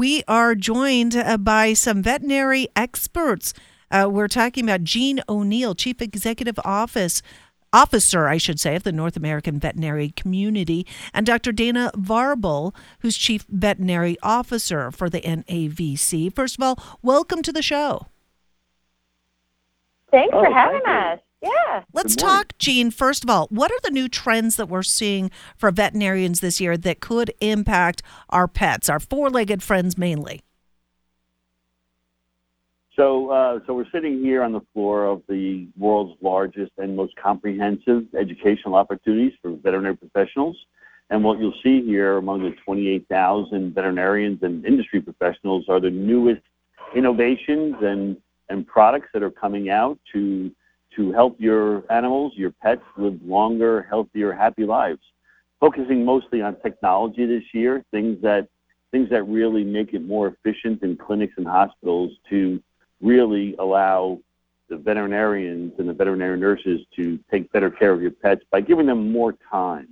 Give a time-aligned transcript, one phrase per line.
[0.00, 3.52] we are joined uh, by some veterinary experts.
[3.90, 7.20] Uh, we're talking about Gene O'Neill, Chief Executive Office
[7.70, 11.52] officer, I should say, of the North American veterinary community, and Dr.
[11.52, 16.34] Dana Varble, who's chief veterinary officer for the NAVC.
[16.34, 18.06] First of all, welcome to the show.
[20.10, 21.20] Thanks oh, for having thank us.
[21.42, 21.84] Yeah.
[21.92, 22.90] Let's talk, Gene.
[22.90, 26.76] First of all, what are the new trends that we're seeing for veterinarians this year
[26.76, 30.42] that could impact our pets, our four legged friends mainly?
[32.94, 37.16] So, uh, so we're sitting here on the floor of the world's largest and most
[37.16, 40.56] comprehensive educational opportunities for veterinary professionals.
[41.08, 46.42] And what you'll see here among the 28,000 veterinarians and industry professionals are the newest
[46.94, 48.18] innovations and,
[48.50, 50.50] and products that are coming out to
[50.96, 55.00] to help your animals, your pets live longer, healthier, happy lives.
[55.60, 58.48] Focusing mostly on technology this year, things that
[58.90, 62.60] things that really make it more efficient in clinics and hospitals to
[63.00, 64.18] really allow
[64.68, 68.86] the veterinarians and the veterinary nurses to take better care of your pets by giving
[68.86, 69.88] them more time.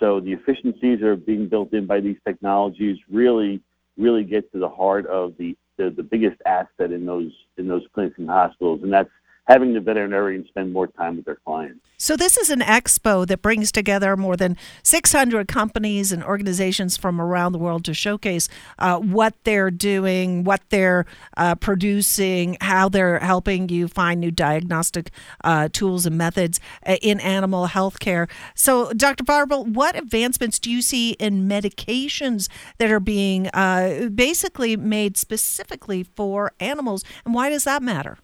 [0.00, 3.60] So the efficiencies that are being built in by these technologies really,
[3.96, 7.82] really get to the heart of the, the, the biggest asset in those in those
[7.94, 9.10] clinics and hospitals, and that's
[9.46, 11.80] having the veterinarian spend more time with their clients.
[11.96, 17.20] So, this is an expo that brings together more than 600 companies and organizations from
[17.20, 21.06] around the world to showcase uh, what they're doing, what they're
[21.36, 25.10] uh, producing, how they're helping you find new diagnostic
[25.44, 28.28] uh, tools and methods uh, in animal health care.
[28.54, 29.24] So, Dr.
[29.24, 36.02] Varble, what advancements do you see in medications that are being uh, basically made specifically
[36.02, 38.18] for animals, and why does that matter?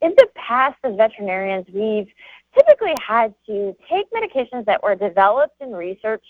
[0.00, 2.08] In the past, as veterinarians, we've
[2.54, 6.24] typically had to take medications that were developed and researched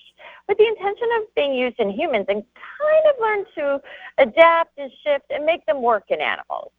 [0.49, 3.81] with the intention of being used in humans and kind of learn to
[4.19, 6.73] adapt and shift and make them work in animals.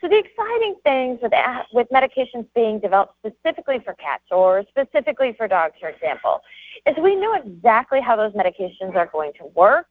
[0.00, 1.32] So the exciting things with
[1.72, 6.40] with medications being developed specifically for cats or specifically for dogs, for example,
[6.86, 9.86] is we know exactly how those medications are going to work.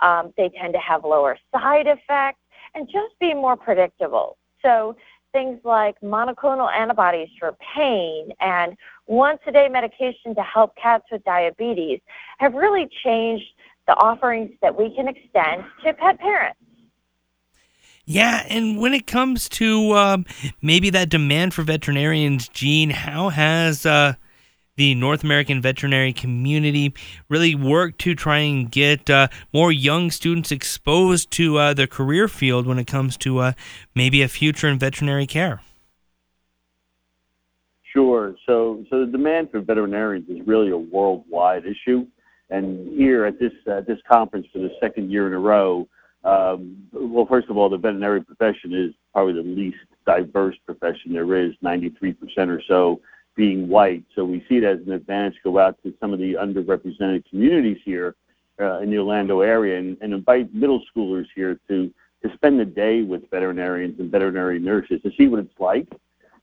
[0.00, 2.40] Um, they tend to have lower side effects
[2.74, 4.38] and just be more predictable.
[4.62, 4.96] So
[5.32, 8.76] things like monoclonal antibodies for pain and
[9.06, 12.00] once a day medication to help cats with diabetes
[12.38, 13.46] have really changed
[13.86, 16.58] the offerings that we can extend to pet parents.
[18.06, 20.26] Yeah, and when it comes to um,
[20.60, 24.14] maybe that demand for veterinarians, Gene, how has uh,
[24.80, 26.94] the North American veterinary community
[27.28, 32.28] really work to try and get uh, more young students exposed to uh, the career
[32.28, 33.52] field when it comes to uh,
[33.94, 35.60] maybe a future in veterinary care?
[37.92, 38.34] Sure.
[38.46, 42.06] So, so the demand for veterinarians is really a worldwide issue,
[42.48, 45.86] and here at this uh, this conference for the second year in a row,
[46.24, 49.76] um, well, first of all, the veterinary profession is probably the least
[50.06, 51.52] diverse profession there is.
[51.60, 53.02] Ninety-three percent or so
[53.36, 54.04] being white.
[54.14, 57.78] So we see it as an advantage go out to some of the underrepresented communities
[57.84, 58.14] here
[58.60, 61.90] uh, in the Orlando area and, and invite middle schoolers here to,
[62.22, 65.88] to spend the day with veterinarians and veterinary nurses to see what it's like.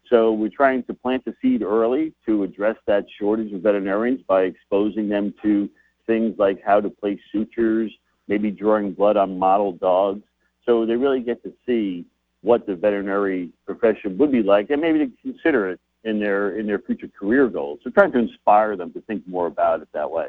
[0.10, 4.44] So we're trying to plant the seed early to address that shortage of veterinarians by
[4.44, 5.70] exposing them to
[6.06, 7.92] things like how to place sutures,
[8.28, 10.24] maybe drawing blood on model dogs.
[10.66, 12.06] So they really get to see
[12.42, 16.66] what the veterinary profession would be like and maybe to consider it in their in
[16.66, 17.80] their future career goals.
[17.84, 20.28] So trying to inspire them to think more about it that way.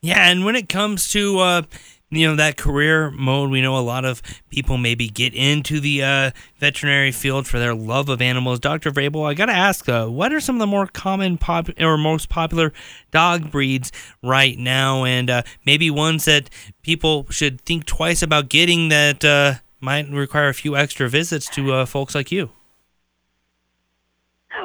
[0.00, 1.62] Yeah, and when it comes to uh,
[2.10, 6.02] you know that career mode, we know a lot of people maybe get into the
[6.02, 8.60] uh, veterinary field for their love of animals.
[8.60, 11.80] Doctor Varble, I got to ask, uh, what are some of the more common pop-
[11.80, 12.72] or most popular
[13.10, 13.92] dog breeds
[14.22, 16.50] right now, and uh, maybe ones that
[16.82, 21.72] people should think twice about getting that uh, might require a few extra visits to
[21.72, 22.50] uh, folks like you.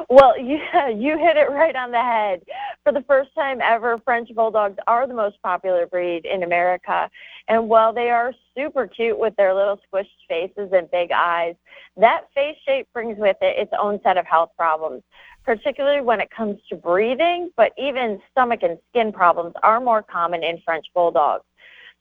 [0.08, 2.42] Well, yeah, you hit it right on the head.
[2.84, 7.10] For the first time ever, French Bulldogs are the most popular breed in America.
[7.48, 11.54] And while they are super cute with their little squished faces and big eyes,
[11.96, 15.02] that face shape brings with it its own set of health problems,
[15.44, 20.42] particularly when it comes to breathing, but even stomach and skin problems are more common
[20.42, 21.44] in French Bulldogs.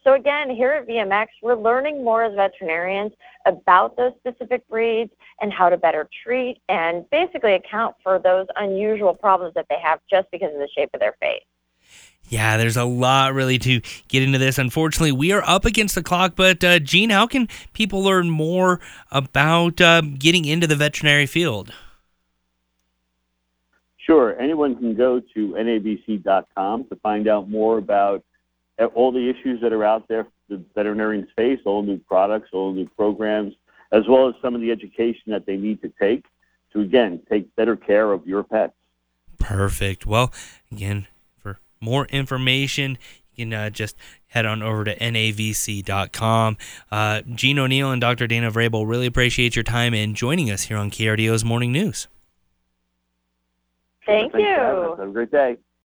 [0.04, 3.12] So again, here at VMX, we're learning more as veterinarians
[3.46, 5.12] about those specific breeds
[5.42, 10.00] and how to better treat and basically account for those unusual problems that they have
[10.10, 11.44] just because of the shape of their face.
[12.30, 14.58] Yeah, there's a lot really to get into this.
[14.58, 18.82] Unfortunately, we are up against the clock, but uh, Gene, how can people learn more
[19.12, 21.72] about uh, getting into the veterinary field?
[23.98, 24.40] Sure.
[24.40, 28.24] Anyone can go to navc.com to find out more about
[28.94, 32.88] all the issues that are out there the veterinarians face, all new products, all new
[32.96, 33.54] programs,
[33.92, 36.26] as well as some of the education that they need to take
[36.74, 38.74] to, again, take better care of your pets.
[39.40, 40.06] Perfect.
[40.06, 40.34] Well,
[40.72, 41.08] again,
[41.38, 42.98] for more information,
[43.34, 43.96] you can uh, just
[44.28, 46.58] head on over to navc.com.
[46.92, 48.28] Uh, Gene O'Neill and Dr.
[48.28, 52.08] Dana Varble really appreciate your time and joining us here on KRDO's Morning News.
[54.06, 54.56] Thank Thanks you.
[54.56, 55.00] for having us.
[55.00, 55.58] Have a great day.